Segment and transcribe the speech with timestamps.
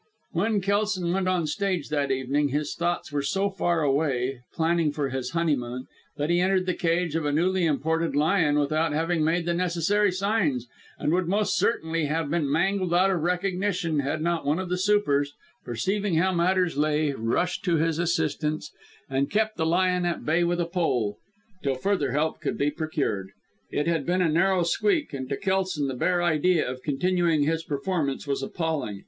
[0.31, 4.91] When Kelson went on the stage, that evening, his thoughts were so far away planning
[4.91, 5.85] for his honeymoon
[6.17, 10.11] that he entered the cage of a newly imported lion without having made the necessary
[10.11, 10.67] signs,
[10.97, 14.77] and would most certainly have been mangled out of recognition, had not one of the
[14.79, 15.33] supers,
[15.63, 18.71] perceiving how matters lay, rushed to his assistance,
[19.07, 21.19] and kept the lion at bay with a pole,
[21.61, 23.29] till further help could be procured.
[23.69, 27.63] It had been a narrow squeak, and to Kelson the bare idea of continuing his
[27.63, 28.99] performance was appalling.